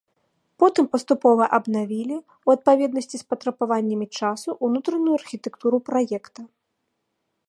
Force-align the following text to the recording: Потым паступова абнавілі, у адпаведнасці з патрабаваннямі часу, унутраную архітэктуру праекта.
Потым 0.61 0.85
паступова 0.93 1.45
абнавілі, 1.57 2.17
у 2.49 2.53
адпаведнасці 2.55 3.15
з 3.21 3.27
патрабаваннямі 3.33 4.07
часу, 4.21 4.49
унутраную 4.69 5.15
архітэктуру 5.21 5.77
праекта. 5.91 6.41